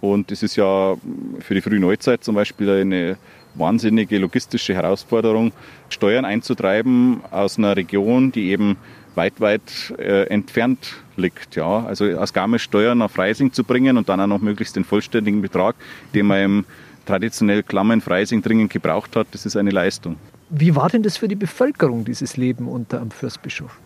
[0.00, 0.96] Und das ist ja
[1.40, 3.18] für die frühe Neuzeit zum Beispiel eine
[3.58, 5.52] wahnsinnige logistische Herausforderung,
[5.88, 8.76] Steuern einzutreiben aus einer Region, die eben
[9.14, 11.56] weit, weit äh, entfernt liegt.
[11.56, 11.84] Ja.
[11.86, 15.42] Also aus Garmisch Steuern nach Freising zu bringen und dann auch noch möglichst den vollständigen
[15.42, 15.74] Betrag,
[16.14, 16.64] den man im
[17.06, 20.16] traditionell klammen Freising dringend gebraucht hat, das ist eine Leistung.
[20.50, 23.78] Wie war denn das für die Bevölkerung, dieses Leben unter einem Fürstbischof?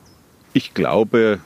[0.53, 1.39] Ich glaube,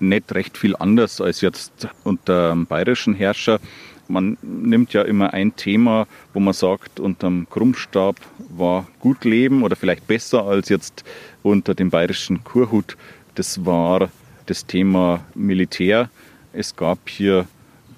[0.00, 3.60] nicht recht viel anders als jetzt unter dem bayerischen Herrscher.
[4.08, 8.16] Man nimmt ja immer ein Thema, wo man sagt, unter dem Krummstab
[8.50, 11.04] war gut leben oder vielleicht besser als jetzt
[11.42, 12.96] unter dem bayerischen Kurhut.
[13.34, 14.10] Das war
[14.46, 16.08] das Thema Militär.
[16.52, 17.46] Es gab hier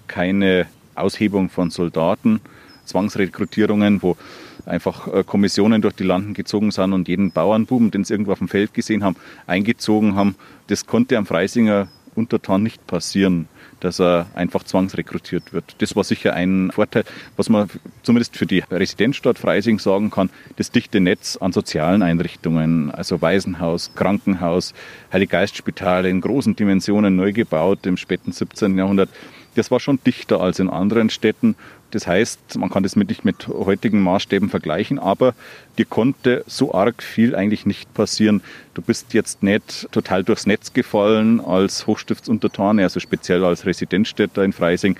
[0.06, 2.40] keine Aushebung von Soldaten,
[2.84, 4.16] Zwangsrekrutierungen, wo
[4.64, 8.38] einfach äh, Kommissionen durch die Landen gezogen sind und jeden Bauernbuben, den sie irgendwo auf
[8.38, 9.16] dem Feld gesehen haben,
[9.46, 10.36] eingezogen haben.
[10.66, 11.88] Das konnte am Freisinger
[12.18, 13.48] Untertan nicht passieren,
[13.80, 15.76] dass er einfach zwangsrekrutiert wird.
[15.78, 17.04] Das war sicher ein Vorteil,
[17.36, 17.70] was man
[18.02, 23.92] zumindest für die Residenzstadt Freising sagen kann, das dichte Netz an sozialen Einrichtungen, also Waisenhaus,
[23.94, 24.74] Krankenhaus,
[25.12, 28.76] Heiliggeistspitale in großen Dimensionen neu gebaut im späten 17.
[28.76, 29.08] Jahrhundert.
[29.54, 31.56] Das war schon dichter als in anderen Städten
[31.90, 35.34] das heißt, man kann das mit, nicht mit heutigen Maßstäben vergleichen, aber
[35.78, 38.42] dir konnte so arg viel eigentlich nicht passieren.
[38.74, 44.52] Du bist jetzt nicht total durchs Netz gefallen als Hochstiftsuntertane, also speziell als Residenzstädter in
[44.52, 44.98] Freising.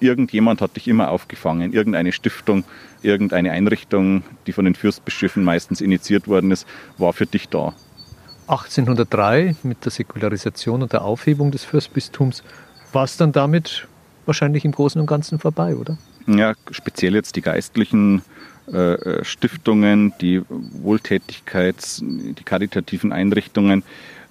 [0.00, 2.64] Irgendjemand hat dich immer aufgefangen, irgendeine Stiftung,
[3.02, 6.66] irgendeine Einrichtung, die von den Fürstbischöfen meistens initiiert worden ist,
[6.96, 7.74] war für dich da.
[8.46, 12.42] 1803 mit der Säkularisation und der Aufhebung des Fürstbistums
[12.94, 13.86] war es dann damit
[14.26, 15.98] wahrscheinlich im Großen und Ganzen vorbei, oder?
[16.26, 18.22] Ja, speziell jetzt die geistlichen
[18.72, 23.82] äh, äh, Stiftungen, die Wohltätigkeits-, die karitativen Einrichtungen,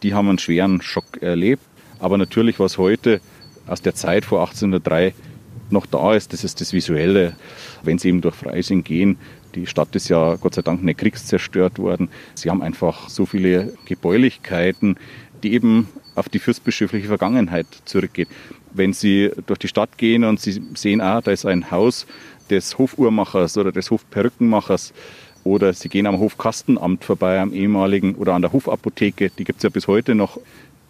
[0.01, 1.63] die haben einen schweren Schock erlebt.
[1.99, 3.21] Aber natürlich, was heute
[3.67, 5.13] aus der Zeit vor 1803
[5.69, 7.35] noch da ist, das ist das Visuelle.
[7.83, 9.17] Wenn Sie eben durch Freising gehen,
[9.55, 12.09] die Stadt ist ja Gott sei Dank nicht kriegszerstört worden.
[12.33, 14.97] Sie haben einfach so viele Gebäulichkeiten,
[15.43, 18.27] die eben auf die fürstbischöfliche Vergangenheit zurückgeht
[18.73, 22.05] wenn Sie durch die Stadt gehen und Sie sehen, ah, da ist ein Haus
[22.49, 24.93] des Hofuhrmachers oder des Hofperückenmachers
[25.43, 29.63] oder Sie gehen am Hofkastenamt vorbei, am ehemaligen oder an der Hofapotheke, die gibt es
[29.63, 30.39] ja bis heute noch.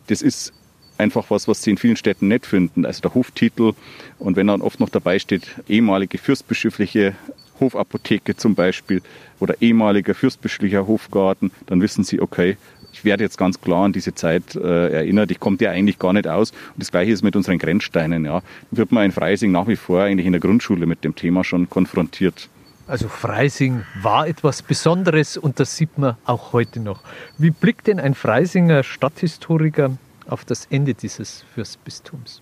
[0.07, 0.53] Das ist
[0.97, 2.85] einfach was, was Sie in vielen Städten nicht finden.
[2.85, 3.73] Also der Hoftitel
[4.19, 7.15] und wenn dann oft noch dabei steht, ehemalige fürstbischöfliche
[7.59, 9.01] Hofapotheke zum Beispiel
[9.39, 12.57] oder ehemaliger fürstbischöflicher Hofgarten, dann wissen Sie, okay,
[12.93, 15.31] ich werde jetzt ganz klar an diese Zeit äh, erinnert.
[15.31, 16.51] Ich komme ja eigentlich gar nicht aus.
[16.51, 18.23] Und das Gleiche ist mit unseren Grenzsteinen.
[18.23, 18.41] Ja.
[18.71, 21.43] Da wird man in Freising nach wie vor eigentlich in der Grundschule mit dem Thema
[21.43, 22.49] schon konfrontiert.
[22.85, 27.01] Also Freising war etwas Besonderes und das sieht man auch heute noch.
[27.37, 32.41] Wie blickt denn ein Freisinger Stadthistoriker auf das Ende dieses Fürstbistums?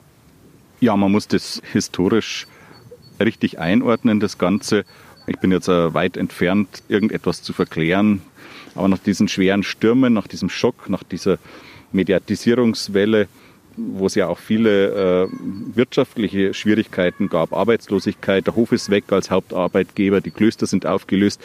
[0.79, 2.47] Ja, man muss das historisch
[3.19, 4.83] richtig einordnen, das Ganze.
[5.27, 8.21] Ich bin jetzt äh, weit entfernt, irgendetwas zu verklären.
[8.75, 11.37] Aber nach diesen schweren Stürmen, nach diesem Schock, nach dieser
[11.91, 13.27] Mediatisierungswelle,
[13.77, 15.27] wo es ja auch viele äh,
[15.75, 21.41] wirtschaftliche Schwierigkeiten gab, Arbeitslosigkeit, der Hof ist weg als Hauptarbeitgeber, die Klöster sind aufgelöst.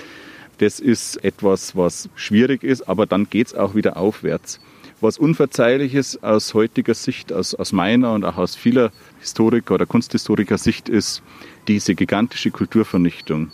[0.58, 4.60] Das ist etwas, was schwierig ist, aber dann geht es auch wieder aufwärts.
[5.00, 9.84] Was unverzeihlich ist aus heutiger Sicht, aus, aus meiner und auch aus vieler Historiker oder
[9.84, 11.22] Kunsthistoriker Sicht, ist
[11.68, 13.50] diese gigantische Kulturvernichtung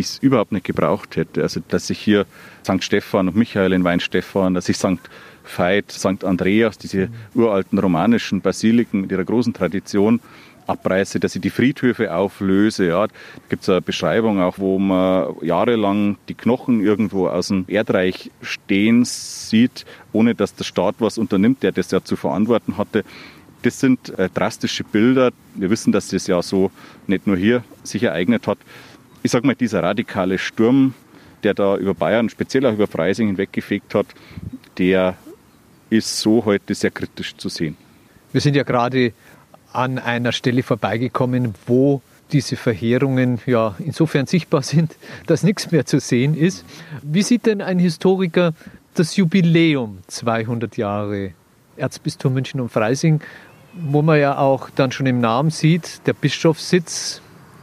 [0.00, 1.42] die es überhaupt nicht gebraucht hätte.
[1.42, 2.24] Also, dass sich hier
[2.64, 2.82] St.
[2.82, 4.98] Stephan und Michael in Weinstephan, dass ich St.
[5.44, 6.24] Veit, St.
[6.24, 10.20] Andreas, diese uralten romanischen Basiliken mit ihrer großen Tradition
[10.66, 12.86] abreiße, dass ich die Friedhöfe auflöse.
[12.86, 13.12] Ja, da
[13.50, 19.04] gibt es eine Beschreibung auch, wo man jahrelang die Knochen irgendwo aus dem Erdreich stehen
[19.04, 23.04] sieht, ohne dass der Staat was unternimmt, der das ja zu verantworten hatte.
[23.62, 25.32] Das sind äh, drastische Bilder.
[25.56, 26.70] Wir wissen, dass das ja so
[27.06, 28.58] nicht nur hier sich ereignet hat,
[29.22, 30.94] ich sage mal, dieser radikale Sturm,
[31.42, 34.06] der da über Bayern, speziell auch über Freising hinweggefegt hat,
[34.78, 35.16] der
[35.90, 37.76] ist so heute sehr kritisch zu sehen.
[38.32, 39.12] Wir sind ja gerade
[39.72, 42.02] an einer Stelle vorbeigekommen, wo
[42.32, 44.96] diese Verheerungen ja insofern sichtbar sind,
[45.26, 46.64] dass nichts mehr zu sehen ist.
[47.02, 48.52] Wie sieht denn ein Historiker
[48.94, 51.32] das Jubiläum 200 Jahre
[51.76, 53.20] Erzbistum München und Freising,
[53.72, 57.22] wo man ja auch dann schon im Namen sieht, der Bischofssitz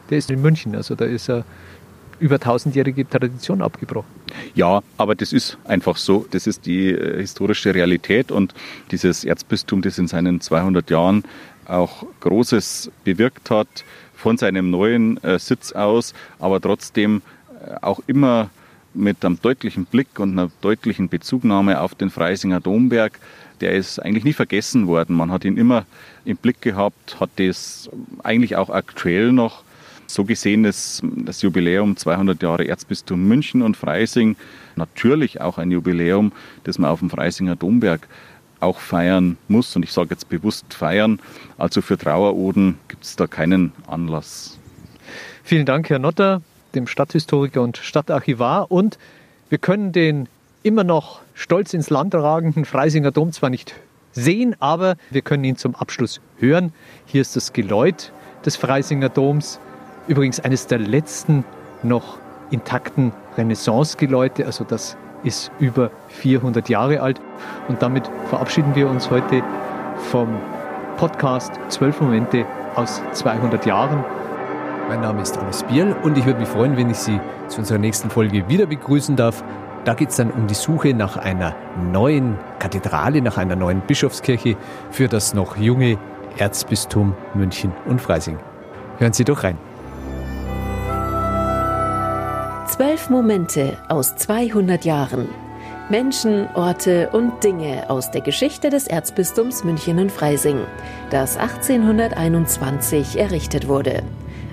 [0.09, 0.75] der ist in München.
[0.75, 1.43] Also da ist eine
[2.19, 4.09] über tausendjährige Tradition abgebrochen.
[4.55, 6.25] Ja, aber das ist einfach so.
[6.31, 8.53] Das ist die äh, historische Realität und
[8.91, 11.23] dieses Erzbistum, das in seinen 200 Jahren
[11.65, 13.67] auch Großes bewirkt hat,
[14.15, 17.21] von seinem neuen äh, Sitz aus, aber trotzdem
[17.81, 18.49] auch immer
[18.93, 23.19] mit einem deutlichen Blick und einer deutlichen Bezugnahme auf den Freisinger Domberg.
[23.61, 25.15] Der ist eigentlich nie vergessen worden.
[25.15, 25.85] Man hat ihn immer
[26.25, 27.89] im Blick gehabt, hat das
[28.23, 29.63] eigentlich auch aktuell noch.
[30.07, 34.37] So gesehen ist das Jubiläum 200 Jahre Erzbistum München und Freising
[34.77, 36.31] natürlich auch ein Jubiläum,
[36.63, 38.07] das man auf dem Freisinger Domberg
[38.61, 39.75] auch feiern muss.
[39.75, 41.19] Und ich sage jetzt bewusst feiern.
[41.57, 44.57] Also für Traueroden gibt es da keinen Anlass.
[45.43, 46.41] Vielen Dank, Herr Notter,
[46.73, 48.71] dem Stadthistoriker und Stadtarchivar.
[48.71, 48.97] Und
[49.49, 50.29] wir können den
[50.63, 53.75] immer noch stolz ins Land ragenden Freisinger Dom zwar nicht
[54.13, 56.73] sehen, aber wir können ihn zum Abschluss hören.
[57.05, 58.11] Hier ist das Geläut
[58.45, 59.59] des Freisinger Doms.
[60.07, 61.43] Übrigens eines der letzten
[61.83, 62.17] noch
[62.49, 67.19] intakten Renaissance-Geläute, also das ist über 400 Jahre alt.
[67.67, 69.43] Und damit verabschieden wir uns heute
[70.09, 70.29] vom
[70.95, 72.45] Podcast 12 Momente
[72.75, 74.03] aus 200 Jahren.
[74.87, 77.77] Mein Name ist Alois Bierl und ich würde mich freuen, wenn ich Sie zu unserer
[77.77, 79.43] nächsten Folge wieder begrüßen darf.
[79.83, 81.55] Da geht es dann um die Suche nach einer
[81.91, 84.55] neuen Kathedrale, nach einer neuen Bischofskirche
[84.91, 85.97] für das noch junge
[86.37, 88.37] Erzbistum München und Freising.
[88.99, 89.57] Hören Sie doch rein.
[92.67, 95.29] Zwölf Momente aus 200 Jahren.
[95.89, 100.59] Menschen, Orte und Dinge aus der Geschichte des Erzbistums München und Freising,
[101.09, 104.03] das 1821 errichtet wurde.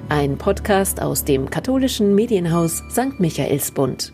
[0.08, 3.18] Ein Podcast aus dem katholischen Medienhaus St.
[3.18, 4.13] Michaelsbund.